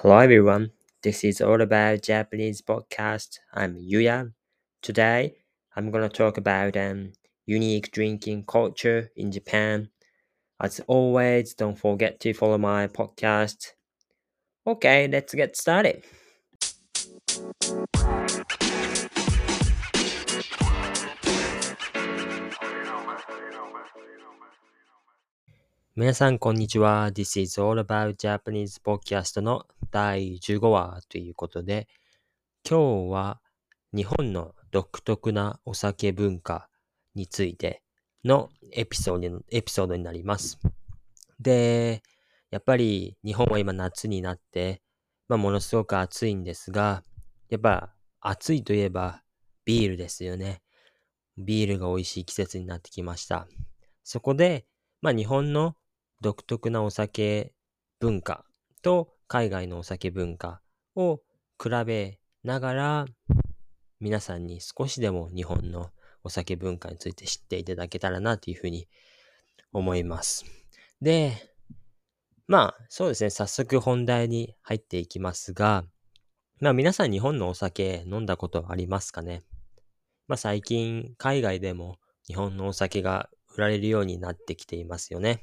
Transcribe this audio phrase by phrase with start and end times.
[0.00, 0.70] Hello everyone,
[1.02, 3.40] this is all about Japanese podcast.
[3.52, 4.32] I'm Yuya.
[4.80, 5.38] Today,
[5.74, 7.14] I'm gonna talk about um,
[7.46, 9.88] unique drinking culture in Japan.
[10.60, 13.72] As always, don't forget to follow my podcast.
[14.64, 16.04] Okay, let's get started.
[25.98, 27.10] 皆さん、こんにちは。
[27.10, 31.88] This is all about Japanese podcast の第15話ということで、
[32.62, 33.40] 今日は
[33.92, 36.68] 日本の独特なお酒文化
[37.16, 37.82] について
[38.24, 40.60] のエピソードエピソードになります。
[41.40, 42.04] で、
[42.52, 44.80] やっぱり日本は今夏になって、
[45.26, 47.02] まあ、ものすごく暑いんですが、
[47.48, 49.24] やっぱ暑いといえば
[49.64, 50.62] ビールですよね。
[51.36, 53.48] ビールが美味しい季節になってきました。
[54.04, 54.64] そこで、
[55.02, 55.74] まあ、日本の
[56.20, 57.52] 独特なお酒
[58.00, 58.44] 文化
[58.82, 60.60] と海外のお酒文化
[60.96, 61.20] を
[61.62, 63.06] 比べながら
[64.00, 65.90] 皆さんに少しでも日本の
[66.24, 68.88] お酒文化について知っていただけたらなというふうに
[69.72, 70.44] 思います。
[71.00, 71.52] で、
[72.46, 75.84] まあそうですね、早速本題に入っていきますが、
[76.60, 79.42] まあ皆さん日本のお酒飲んだことありますかね？
[80.26, 85.40] まあ最近海外でも日本のお酒が売られるようになってきていますよね。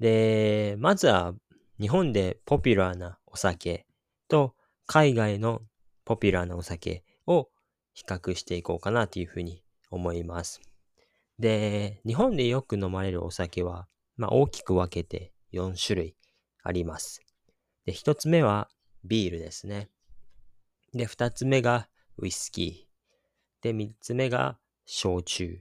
[0.00, 1.34] で、まずは
[1.78, 3.86] 日本でポピュラーなお酒
[4.28, 4.54] と
[4.86, 5.62] 海外の
[6.04, 7.48] ポピュラーなお酒を
[7.92, 10.60] 比較していこうかなというふうに思います。
[11.38, 16.16] で、日本でよく飲まれるお酒は、まあ、大きく分けて4種類
[16.62, 17.20] あります。
[17.84, 18.68] で、1つ目は
[19.04, 19.88] ビールですね。
[20.92, 23.62] で、2つ目がウイスキー。
[23.62, 25.60] で、3つ目が焼酎。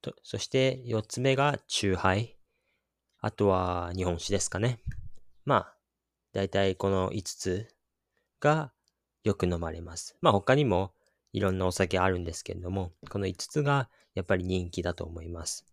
[0.00, 2.39] とそして4つ目が酎ハイ。
[3.20, 4.80] あとは日本酒ですかね。
[5.44, 5.74] まあ、
[6.32, 7.68] だいたいこの5つ
[8.40, 8.72] が
[9.24, 10.16] よく飲まれます。
[10.20, 10.92] まあ他にも
[11.32, 15.66] いろんなお酒あるんですけれども、この5つがやっぱり人気だと思います。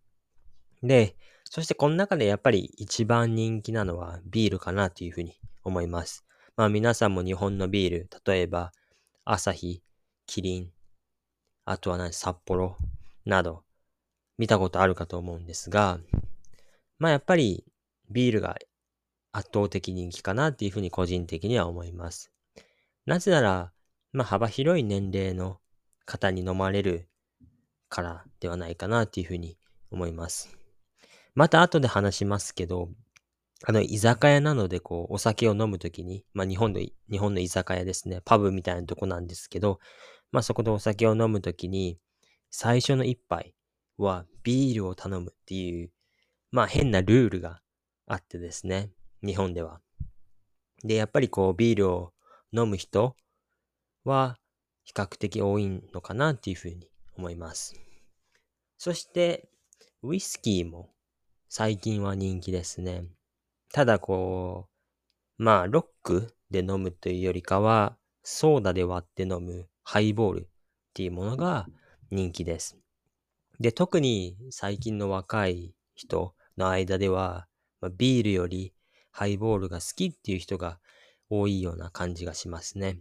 [0.82, 6.24] で、そしてこの中でやっぱり一番人気なのはビールかなというふうに思います。
[6.56, 8.72] まあ皆さんも日本のビール、例えば、
[9.24, 9.82] アサヒ、
[10.26, 10.70] キリン、
[11.64, 12.76] あとは何、札幌
[13.24, 13.62] など
[14.38, 15.98] 見たことあるかと思うんですが、
[16.98, 17.64] まあやっぱり
[18.10, 18.56] ビールが
[19.32, 22.32] 圧倒的人気かなっていうふうに個人的には思います。
[23.06, 23.72] なぜなら、
[24.12, 25.58] まあ幅広い年齢の
[26.04, 27.08] 方に飲まれる
[27.88, 29.58] からではないかなっていうふうに
[29.90, 30.56] 思います。
[31.34, 32.90] また後で話しますけど、
[33.64, 38.20] あの、居酒屋なので、こう、お酒を飲むときに、まあ、日本の、日本の居酒屋ですね。
[38.24, 39.80] パブみたいなとこなんですけど、
[40.30, 41.98] まあ、そこでお酒を飲むときに、
[42.50, 43.54] 最初の一杯
[43.96, 45.90] はビールを頼むっていう
[46.50, 47.60] まあ変なルールが
[48.06, 48.90] あってですね、
[49.22, 49.80] 日本では。
[50.82, 52.12] で、やっぱりこうビールを
[52.52, 53.16] 飲む人
[54.04, 54.38] は
[54.84, 57.74] 比較的多いのかなっていうふうに思います。
[58.78, 59.48] そして、
[60.02, 60.94] ウイスキーも
[61.48, 63.04] 最近は人気ですね。
[63.72, 64.68] ただこ
[65.38, 70.44] う、まあロックで飲むというよりかは、ソーダで割って飲むハイボールっ
[70.94, 71.66] ていうものが
[72.10, 72.78] 人気です。
[73.60, 77.46] で、特に最近の若い人の間では、
[77.80, 78.74] まあ、ビールより
[79.10, 80.80] ハイボールが好きっていう人が
[81.30, 83.00] 多いような感じがしますね。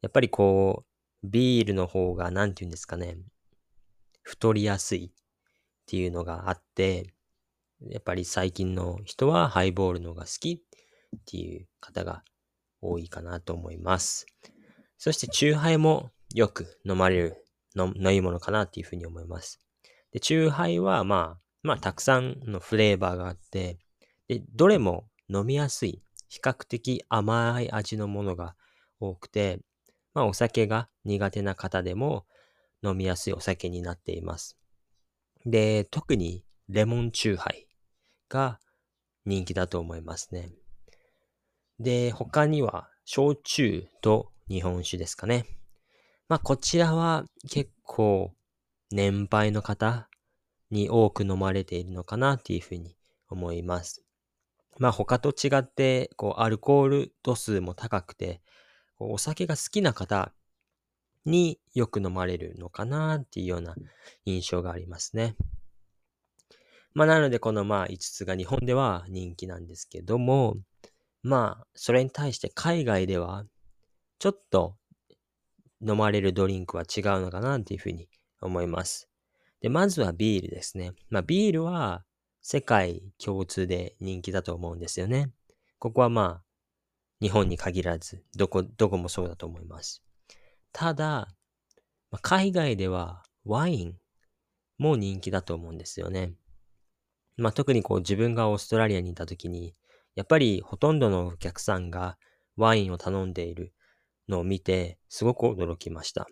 [0.00, 0.84] やっぱりこ
[1.22, 3.16] う、ビールの方が、なんて言うんですかね、
[4.22, 5.10] 太りやすいっ
[5.86, 7.14] ていうのがあって、
[7.88, 10.62] やっぱり最近の人はハイボールの方が好き
[11.16, 12.22] っていう方が
[12.80, 14.26] 多いかなと思います。
[14.98, 17.44] そして、チューハイもよく飲まれる
[17.76, 19.60] 飲み物かなっていうふうに思います。
[20.12, 23.78] で、チューハイはまあ、まあ、たくさんのフレーバーがあって、
[24.28, 28.54] で、どれも飲みやすい、比較的甘い味のものが
[29.00, 29.60] 多くて、
[30.12, 32.26] まあ、お酒が苦手な方でも
[32.82, 34.58] 飲みやすいお酒になっています。
[35.46, 37.66] で、特にレモンチューハイ
[38.28, 38.60] が
[39.24, 40.50] 人気だと思いますね。
[41.80, 45.46] で、他には焼酎と日本酒ですかね。
[46.28, 48.34] まあ、こちらは結構
[48.90, 50.10] 年配の方
[50.74, 52.96] に多く飲まれているのかなっていうふうに
[53.30, 54.04] 思います。
[54.78, 58.42] まあ他と違って、こう、アルコール度数も高くて、
[58.98, 60.32] お酒が好きな方
[61.24, 63.76] によく飲まれるのかなっていうような
[64.24, 65.36] 印象がありますね。
[66.92, 70.56] まあなのでこのまあ5つが日本では人気なんですけども、
[71.22, 73.44] まあそれに対して海外では
[74.18, 74.76] ちょっと
[75.80, 78.08] 飲まれるドリンクは違うのかなっていうふうに
[78.40, 79.08] 思います。
[79.64, 80.92] で、まずはビールですね。
[81.08, 82.04] まあ、ビールは
[82.42, 85.30] 世界共通で人気だと思うんですよね。
[85.78, 86.44] ここはまあ、
[87.22, 90.02] 日本に限らず、どこ、どこもそうだと思います。
[90.70, 91.28] ただ、
[92.10, 93.94] まあ、海外ではワイン
[94.76, 96.34] も人気だと思うんですよね。
[97.38, 99.74] まあ、特にこう自分がオーストラリアにいた時に、
[100.14, 102.18] やっぱりほとんどのお客さんが
[102.58, 103.72] ワインを頼んでいる
[104.28, 106.26] のを見て、すごく驚きました。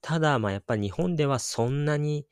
[0.00, 2.26] ただ、まあやっぱり日本ではそんなに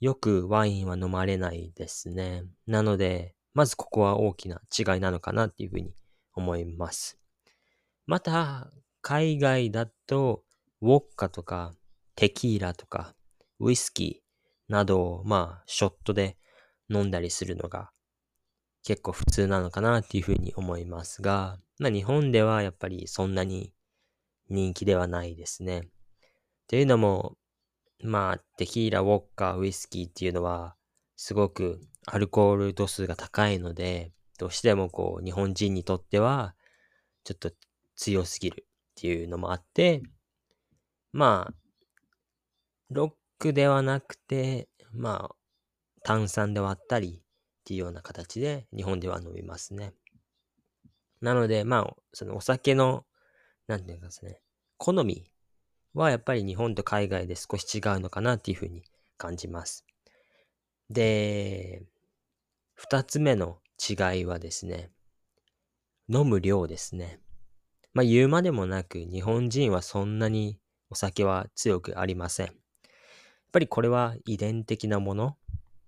[0.00, 2.44] よくワインは飲まれないですね。
[2.66, 5.94] なので、まずここは大きな違いなのかなっていうふうに
[6.34, 7.18] 思います。
[8.06, 8.70] また、
[9.00, 10.44] 海外だと、
[10.82, 11.72] ウォッカとか、
[12.14, 13.14] テキーラとか、
[13.58, 16.36] ウイスキーなどを、まあ、ショットで
[16.90, 17.90] 飲んだりするのが
[18.86, 23.72] 結構普通なのかなっていうふうに思いますが、まあ日本ではやっぱりそんなに
[24.48, 25.88] 人気ではないですね。
[26.68, 27.36] というのも、
[28.02, 30.76] まあテキーラ、ウォッカ、ウイスキーっていうのは
[31.16, 36.54] すごくアルコール度数が高いので、どうしてもこう日本人にとっては
[37.24, 37.50] ちょっと
[37.96, 40.02] 強すぎるっていうのもあって、
[41.12, 41.54] まあ、
[42.90, 45.34] ロックではなくて、まあ、
[46.04, 47.22] 炭酸で割ったりっ
[47.64, 49.92] ていうような形で日本では飲みますね。
[51.20, 53.04] なので、まあ、そのお酒の、
[53.66, 54.40] なんていうんですね、
[54.76, 55.26] 好み
[55.96, 58.84] はやっぱり日本と海外で少し違うのかなっていうふうに
[59.16, 59.84] 感じます。
[60.90, 61.82] で、
[62.74, 64.90] 二つ目の違いはですね、
[66.08, 67.18] 飲む量ですね。
[67.94, 70.58] まあ言うまでもなく日本人はそんなに
[70.90, 72.46] お酒は強くありません。
[72.46, 72.54] やっ
[73.52, 75.36] ぱりこれは遺伝的なもの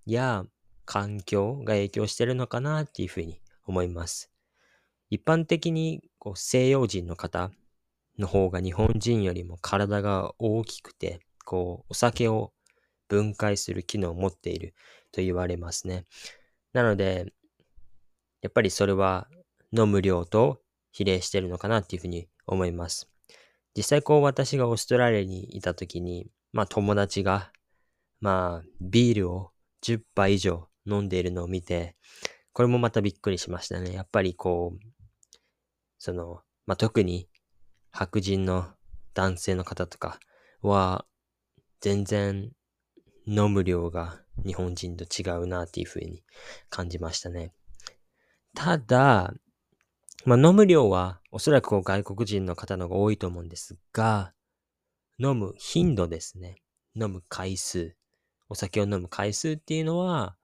[0.06, 0.44] や
[0.86, 4.30] 環境が影響してるのかなっていうふうに思います。
[5.10, 7.50] 一般的にこう西洋人の方
[8.18, 12.52] の方が日本人よりも体が大きくて、こう、お酒を
[13.08, 14.74] 分解する機能を持っている
[15.12, 16.04] と言われますね。
[16.72, 17.32] なので、
[18.42, 19.28] やっぱりそれは
[19.76, 20.60] 飲む量と
[20.92, 23.08] 比例してるのかなっていうふうに思います。
[23.76, 27.52] 実際こう私がオーストラリアにいた時に、まあ友達が、
[28.20, 31.96] まあビールを10杯以上飲んでいるのを見て、
[32.52, 33.92] これもまたびっくりしましたね。
[33.92, 34.86] やっぱりこう、
[35.98, 37.28] その、まあ、特に
[37.90, 38.66] 白人の
[39.14, 40.18] 男性の方とか
[40.62, 41.06] は、
[41.80, 42.52] 全然
[43.26, 46.22] 飲む量が日本人と違うなっていう風に
[46.70, 47.52] 感じましたね。
[48.54, 49.32] ただ、
[50.24, 54.32] まあ、飲む量はおそらくこう外国人の方の方が多いと思うんですが、
[55.18, 56.56] 飲む頻度ですね。
[56.94, 57.96] 飲む回数。
[58.48, 60.36] お酒を飲む回数っていうのは、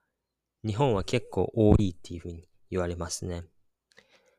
[0.65, 3.43] 日本は結構多いっていうふうに言われますね。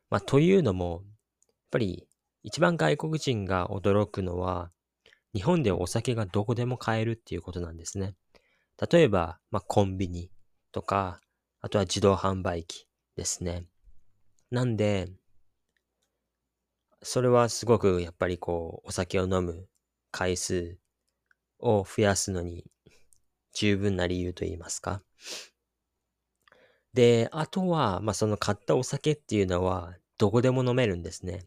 [0.09, 1.03] まあ、というのも、
[1.45, 2.06] やっぱり
[2.47, 4.71] 一番外国人が驚くのは、
[5.33, 8.15] 日本でお酒がどこでも買えるっていうことなんですね。
[8.89, 10.31] 例えば、まあ、コンビニ
[10.71, 11.19] とか、
[11.59, 13.65] あとは自動販売機ですね。
[14.49, 15.09] なんで、
[17.03, 19.67] それはすごくやっぱりこう、お酒を飲む
[20.11, 20.77] 回数
[21.59, 22.63] を増やすのに
[23.51, 25.03] 十分な理由と言いますか。
[26.93, 31.45] で、あとは、まあ、その買ったお酒っていうのは、どこでも飲めるんですね。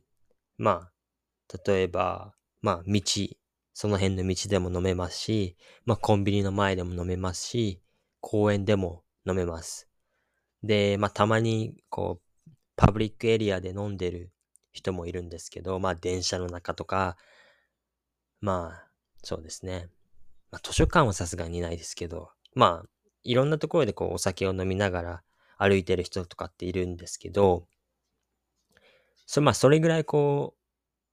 [0.60, 3.00] まあ、例えば、まあ、道、
[3.72, 7.80] その辺の道でも飲めますし、まあ、コンビニの前でも飲めますし、
[8.20, 9.88] 公園でも飲めます。
[10.62, 14.32] で、まあ、たまに、こう、パブリックエリアで飲んでる
[14.70, 17.16] 人もいるんですけど、まあ、電車の中とか、
[18.42, 18.90] まあ、
[19.22, 19.88] そうですね。
[20.50, 22.88] まあ、図書館はさすがにないですけど、まあ、
[23.22, 25.22] いろんなところでこう、お酒を飲みながら、
[25.56, 27.66] 歩いてる人とかっているんですけど、
[29.32, 30.56] そまあ、それぐらいこ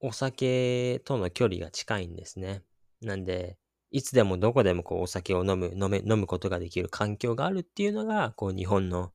[0.02, 2.64] う、お酒との距離が近いんですね。
[3.00, 3.60] なんで、
[3.92, 9.12] いつでもどこでもこうお酒を飲む、飲め、飲むことができる環境があるっていうのが、こう日本の、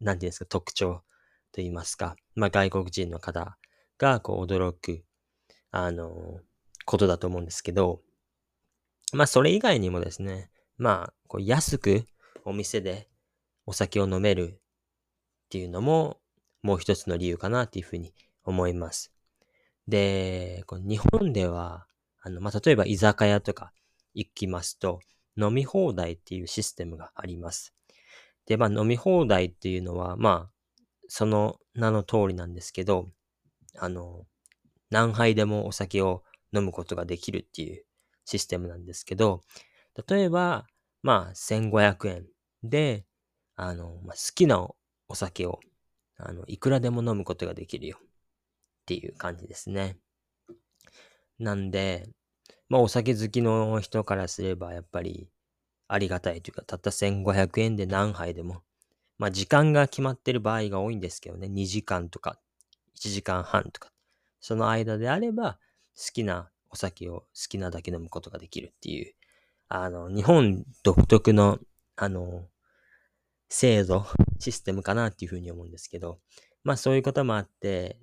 [0.00, 1.02] なんていうんですか、特徴
[1.52, 3.58] と言いますか、まあ外国人の方
[3.98, 5.04] がこう驚く、
[5.70, 6.40] あの、
[6.86, 8.00] ことだと思うんですけど、
[9.12, 12.06] まあそれ以外にもですね、まあ、こう安く
[12.46, 13.06] お店で
[13.66, 16.22] お酒を飲めるっていうのも、
[16.64, 19.12] もう一つの理由かなっていうふうに思います。
[19.86, 21.86] で、この日本では、
[22.22, 23.72] あの、まあ、例えば居酒屋とか
[24.14, 25.00] 行きますと、
[25.36, 27.74] 飲み放題っていうシステムがあります。
[28.46, 33.10] で、まあ、飲み放題っていうのは、まあ、その名の通りなんですけど、
[33.78, 34.24] あの、
[34.90, 36.22] 何杯でもお酒を
[36.54, 37.84] 飲むことができるっていう
[38.24, 39.42] システムなんですけど、
[40.08, 40.66] 例えば、
[41.02, 42.26] まあ、1500円
[42.62, 43.04] で、
[43.56, 44.66] あの、まあ、好きな
[45.08, 45.60] お酒を、
[46.26, 48.06] あの、いくらでも飲むことができるよっ
[48.86, 49.98] ていう感じですね。
[51.38, 52.08] なんで、
[52.68, 55.28] まあ、お酒好きの人からすれば、やっぱり、
[55.86, 58.62] ありがたいというか、たった1500円で何杯でも、
[59.18, 62.38] まあ、時間が決まってる場合が多いんですけどね、2時間とか
[62.96, 63.92] 1時間半とか、
[64.40, 65.58] その間であれば、
[65.96, 69.14] 好きなお酒を好きなだけ飲むことができるっていう、
[69.68, 71.58] あの、日本独特の、
[71.96, 72.48] あの、
[73.48, 74.06] 制度、
[74.38, 76.18] システムかなっていうふうに思うんですけど、
[76.64, 77.98] まあそういうこともあって、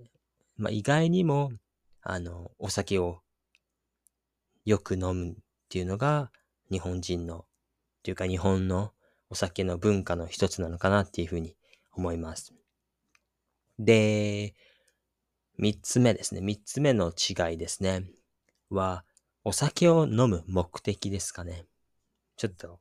[0.57, 1.51] まあ意外にも、
[2.01, 3.21] あの、お酒を
[4.65, 5.35] よく飲むっ
[5.69, 6.31] ていうのが
[6.71, 7.45] 日本人の、
[8.03, 8.93] というか日本の
[9.29, 11.55] お酒の文化の一つなのかなっていうふうに
[11.93, 12.53] 思います。
[13.79, 14.53] で、
[15.57, 16.41] 三つ目ですね。
[16.41, 18.05] 三つ目の違いですね。
[18.69, 19.05] は、
[19.43, 21.65] お酒を飲む目的ですかね。
[22.37, 22.79] ちょっと、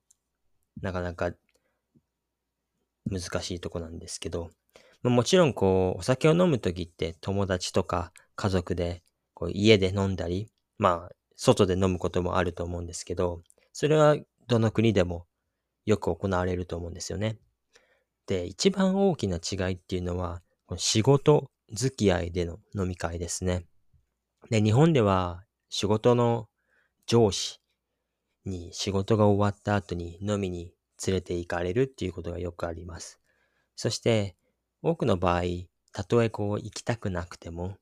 [0.81, 1.33] なかなか
[3.09, 4.50] 難しいとこなんですけど、
[5.02, 9.02] まあもちろんこう、お酒を飲むときって友達とか家族で
[9.35, 13.42] こう家で飲んだり、まあ、外で飲むこともあると思うんですけど、
[13.73, 14.16] それは
[14.47, 15.26] どの国でも
[15.87, 17.38] よく行われると思うんですよね。
[18.26, 23.64] で、一番大きな違いっていうのは、この仕事付き合いでの飲み会ですね。
[24.50, 26.49] で、日本では仕事の
[27.07, 27.61] 上司
[28.45, 30.73] に仕事が終わった後に飲みに
[31.07, 33.21] 連れて行かれるっていうことがよくあります。
[33.76, 34.37] そして、
[34.83, 35.42] 多くの場合、
[35.92, 37.76] たとえこう行きたくなくても、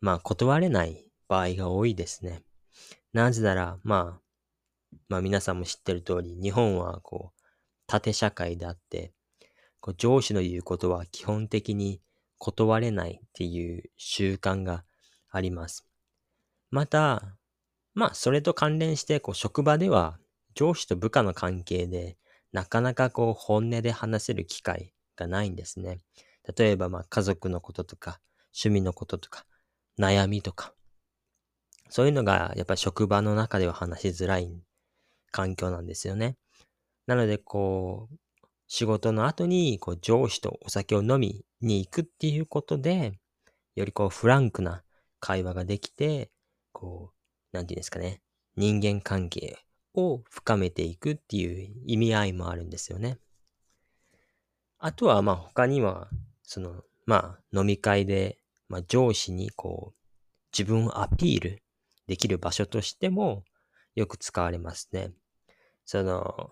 [0.00, 2.42] まあ断れない場合が多いですね。
[3.12, 7.42] なぜなら、まあ、まあ皆さんも知ってる通り、日本はこう、
[7.86, 9.12] 縦社会であって、
[9.80, 12.00] こう上司の言うことは基本的に
[12.38, 14.84] 断れないっていう習慣が
[15.30, 15.86] あります。
[16.70, 17.36] また、
[17.94, 20.18] まあそれと関連して、こう職場では
[20.54, 22.16] 上司と部下の関係で
[22.56, 25.98] なかなかこう本音で話せる機会がないんですね。
[26.56, 28.18] 例えばまあ家族のこととか
[28.54, 29.44] 趣味のこととか
[29.98, 30.72] 悩みとか
[31.90, 34.50] そういうのがやっぱり職場の中では話しづらい
[35.32, 36.38] 環境なんですよね。
[37.06, 38.16] なので、こう、
[38.68, 43.18] 仕事の後にこう上司とお酒を飲みに行くっていうことで、
[43.74, 44.82] よりこうフランクな
[45.20, 46.30] 会話ができて、
[46.72, 47.12] こ
[47.52, 48.22] う、なんていうんですかね、
[48.56, 49.58] 人間関係
[49.96, 53.18] を深めていくっていう意味合いもあるんですよね。
[54.78, 56.08] あとは、まあ他には、
[56.42, 58.38] その、まあ飲み会で、
[58.68, 59.96] まあ上司にこう、
[60.56, 61.62] 自分をアピール
[62.06, 63.44] できる場所としても
[63.94, 65.12] よく使われますね。
[65.84, 66.50] その、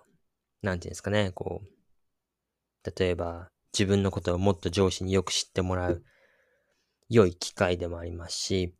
[0.62, 6.02] なんていうんですかね、こう、例えば自分のことをもっと上司によく知ってもらう
[7.08, 8.74] 良い機会でもありますし、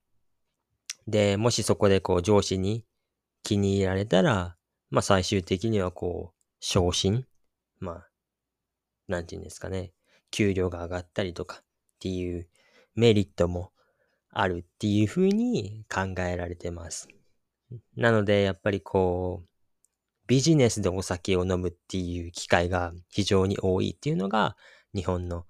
[1.06, 2.85] で、もしそこでこう上司に
[3.45, 4.57] 気に入られたら、
[4.91, 7.27] まあ最終的にはこう、昇進？
[7.79, 8.09] まあ、
[9.07, 9.93] なんていうんですかね、
[10.33, 11.65] 給料が上がったりとかっ
[12.01, 12.49] ていう
[12.97, 13.71] メリットも
[14.31, 17.09] あるっていうふうに考えられてます。
[17.97, 19.49] なので、やっぱりこう、
[20.27, 24.57] ビジネスでお酒を飲むっていう機会が非常に多いっていうのが
[24.95, 25.45] 日本の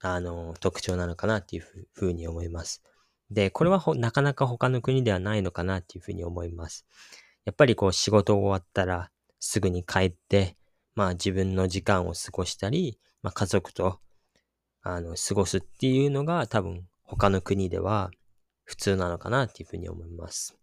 [0.00, 2.84] あの特徴なのかなっていうふうに思います。
[3.30, 6.86] で、これはなかなか他の国ではないのかなっていうふうに思います。
[7.44, 10.56] やっぱりこう仕事終わったらすぐに帰って、
[10.94, 14.00] まあ自分の時間を過ごしたり、まあ家族と
[14.82, 18.10] あの過ごすっていうのが多分他の国では
[18.64, 20.58] 普通なのかなっていうふうに思います。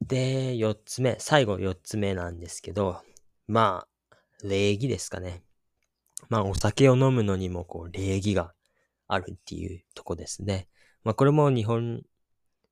[0.00, 3.00] で、四つ目、最後四つ目なんですけど、
[3.46, 5.42] まあ、礼儀ですかね。
[6.28, 8.52] まあ、お酒を飲むのにも、こう、礼儀が
[9.06, 10.68] あるっていうとこですね。
[11.04, 12.02] まあ、これも日本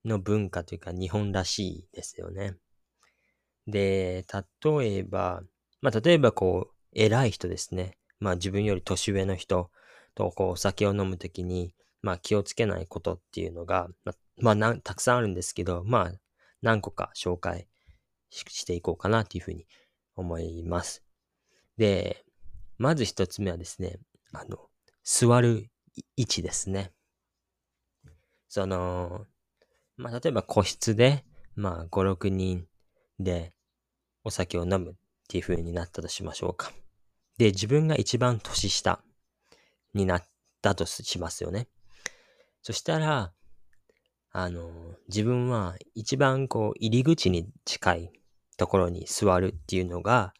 [0.04, 2.56] の文化というか、日本らしいですよね。
[3.66, 4.24] で、
[4.78, 5.42] 例えば、
[5.80, 7.98] まあ、例えばこう、偉い人ですね。
[8.18, 9.70] まあ、自分より年上の人
[10.14, 16.12] と、こう、お酒を飲むときに、まあ気をつけないことっていうのが、まあ、まあ、たくさんあるんですけど、まあ
[16.62, 17.68] 何個か紹介
[18.20, 19.66] していこうかなっていうふうに
[20.16, 21.04] 思います。
[21.76, 22.24] で、
[22.76, 23.98] まず一つ目はですね、
[24.32, 24.68] あの、
[25.02, 25.70] 座る
[26.16, 26.92] 位置ですね。
[28.48, 29.26] その、
[29.96, 31.24] まあ例えば個室で、
[31.54, 32.66] まあ5、6人
[33.18, 33.52] で
[34.24, 34.94] お酒を飲むっ
[35.28, 36.72] ていう風になったとしましょうか。
[37.38, 39.02] で、自分が一番年下
[39.94, 40.22] になっ
[40.62, 41.68] たとしますよね。
[42.62, 43.32] そしたら、
[44.30, 44.70] あの、
[45.08, 48.12] 自分は一番こう入り口に近い
[48.56, 50.34] ところに座るっていうのが、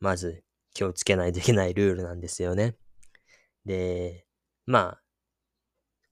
[0.00, 2.76] まず気をつけないといけないルールなんですよね。
[3.64, 4.26] で、
[4.66, 5.02] まあ、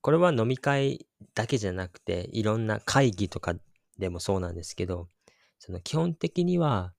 [0.05, 3.55] これは飲み会だけじゃなくて、いろんな会議とか
[3.97, 5.09] でもそうなんですけど、
[5.57, 6.93] その基本的には、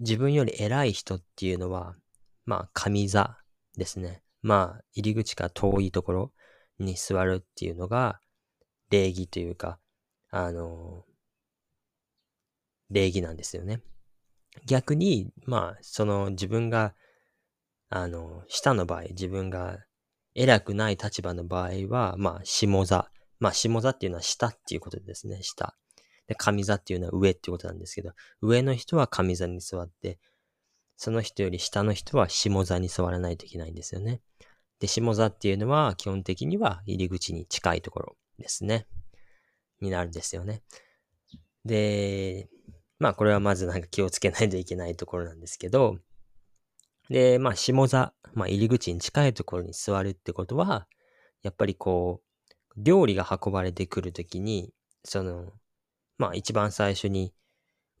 [0.00, 1.94] 自分より偉い人っていうのは、
[2.46, 3.38] まあ、上座
[3.76, 4.24] ですね。
[4.42, 6.32] まあ、入り口から遠いところ
[6.80, 8.18] に座るっていうのが、
[8.90, 9.78] 礼儀というか、
[10.30, 11.04] あの、
[12.90, 13.82] 礼儀なんですよね。
[14.66, 16.96] 逆に、まあ、その自分が、
[17.88, 19.78] あの、下の場合、自分が
[20.34, 23.10] 偉くない立場の場合は、まあ、下座。
[23.40, 25.76] まあ、下座っていうのは下っていうことですね、下。
[26.26, 30.18] で、上座っていうのは上っていうことなんですけど、上の人は上座に座って、
[30.96, 34.20] その人より下の人は下座に座らないといけないんですよね。
[34.80, 38.86] で、下座っていうのは基本的には入り口に近いところですね。
[39.80, 40.62] になるんですよね。
[41.64, 42.48] で、
[42.98, 45.98] まあこれはまずなんか気をつけないといけないところなんですけど、
[47.10, 50.86] で、まあ下座、まあ入り口に近いところに座るってことは、
[51.42, 54.72] やっぱりこう、料理が運ばれてくるときに、
[55.04, 55.52] その、
[56.18, 57.34] まあ一番最初に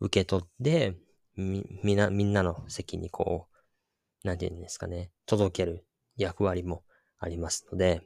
[0.00, 0.96] 受け取って、
[1.36, 3.48] み、みな、みんなの席にこ
[4.24, 6.84] う、なんていうんですかね、届ける役割も
[7.18, 8.02] ありますので、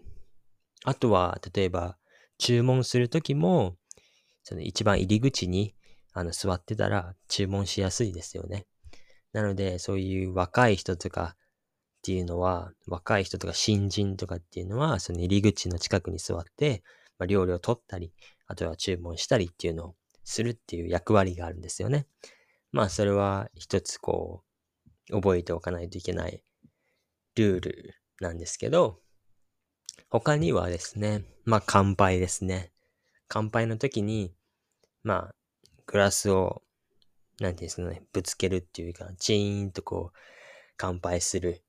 [0.85, 1.97] あとは、例えば、
[2.39, 3.77] 注文するときも、
[4.43, 5.75] その一番入り口に
[6.13, 8.67] あの座ってたら注文しやすいですよね。
[9.33, 11.37] なので、そういう若い人とか
[11.99, 16.83] っていうのは、若い人とか新人とかっていうのは、その入り口の近くに座って、
[17.19, 18.13] まあ、料理を取ったり、
[18.47, 19.95] あとは注文したりっていうのを
[20.25, 22.07] するっていう役割があるんですよね。
[22.73, 24.43] まあ、それは一つこ
[25.11, 26.43] う、覚えておかないといけない
[27.35, 29.01] ルールなんですけど、
[30.11, 32.73] 他にはですね、まあ乾杯ですね。
[33.29, 34.35] 乾杯の時に、
[35.03, 35.35] まあ、
[35.87, 36.63] グラスを、
[37.41, 40.19] なんていうんですかね、ぶつけるっていうか、チーンとこう、
[40.77, 41.63] 乾杯する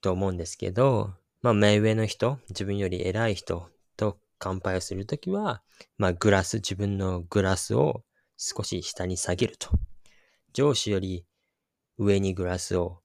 [0.00, 5.62] と思うんですけど、まあ、目上の人、自分より偉い人と乾杯をするときは、
[5.98, 8.04] まあ、グラス、自分のグラスを
[8.36, 9.70] 少し下に下げると。
[10.52, 11.26] 上司より
[11.98, 13.00] 上にグラスを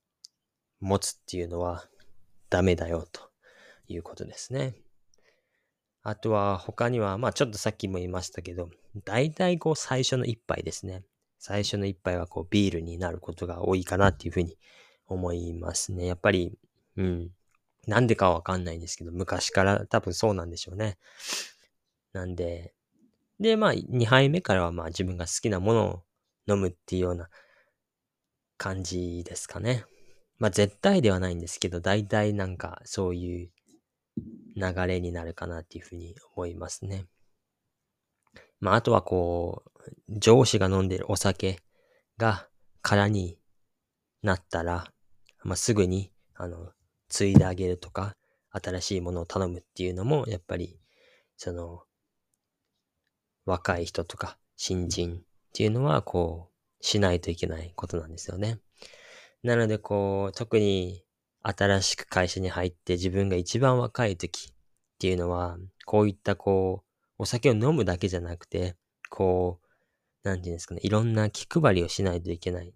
[0.79, 1.85] 持つっていうのは
[2.49, 3.31] ダメだよと
[3.87, 4.75] いうことですね。
[6.03, 8.69] あとは他には、まあちょっとさっきも言いましたけど、
[9.03, 11.03] 大体こう最初の一杯ですね。
[11.39, 14.57] 最初の一杯はこうビールになることが多いかなっていうふうに
[15.07, 16.05] 思いますね。
[16.05, 16.57] やっぱり、
[16.97, 17.29] うん。
[17.87, 20.97] なんでかわかんないんですけど、昔から多分そうなんでしょうね。
[22.13, 22.73] なんで、
[23.39, 26.03] で、まあ2杯目からはまあ自分が好きなものを
[26.53, 27.29] 飲むっていうような
[28.57, 29.85] 感じですかね。
[30.37, 33.49] まあ絶対ではないんですけど、大体なんかそういう
[34.55, 37.05] 流れになるかなっていうふうに思いますね。
[38.59, 39.78] まああとはこう、
[40.09, 41.59] 上司が飲んでるお酒
[42.17, 42.47] が
[42.81, 43.37] 空に
[44.21, 44.91] なったら、
[45.43, 46.71] まあすぐに、あの、
[47.09, 48.15] 継いであげるとか、
[48.51, 50.79] 新しいものを頼むっていうのも、やっぱり、
[51.37, 51.83] その、
[53.45, 55.21] 若い人とか新人っ
[55.53, 58.59] ていうのは、こう、しないといけないことなんですよね。
[59.43, 61.03] なので、こう、特に
[61.41, 64.53] 新しく会社に入って自分が一番若い時っ
[64.99, 68.75] ていうのは、こういったこう、お酒を飲むだけじゃなくて、
[69.09, 69.68] こう、
[70.23, 72.73] なんていうんですかね、いろんな気配りをしないといけないっ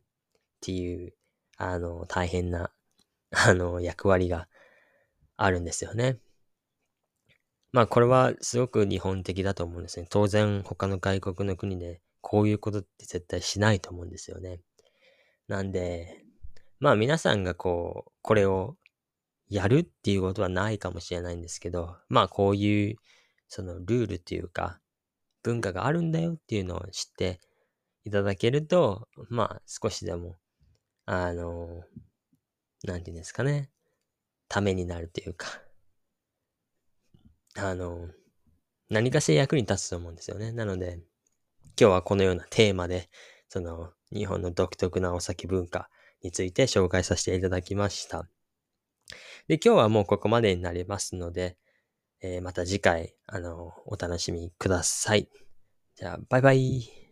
[0.62, 1.14] ていう、
[1.58, 2.72] あの、大変な、
[3.32, 4.48] あの、役割が
[5.36, 6.20] あるんですよね。
[7.72, 10.06] まあこれはすごく日本的だと思うんですね。
[10.10, 14.62] 当然他の外国の国でこういうことって絶対しないと思うんですよね。
[15.48, 16.24] なんで、
[16.80, 18.78] まあ皆さんがこう、これを
[19.50, 22.96] やるっていうことはないかもしれないんですけど、まあこういう、
[23.48, 24.80] そのルールっていうか、
[25.44, 27.40] 文化があるんだよっていうのを知って
[28.06, 30.38] いただけると、まあ少しでも、
[31.06, 31.84] あの、
[32.84, 33.70] なんていうんですかね、
[34.48, 35.48] ためになるというか、
[37.56, 38.10] あの、
[38.90, 40.52] 何かしら役に立つと思うんですよね。
[40.52, 41.00] なので、
[41.80, 43.10] 今日はこのようなテーマで、
[43.50, 45.90] その、日本の独特なお酒文化
[46.22, 48.28] について紹介させていただきました。
[49.48, 51.58] で、今日はもうここまでになりますので、
[52.24, 55.28] えー、また次回、あの、お楽しみください。
[55.96, 57.03] じゃあ、バイバイ。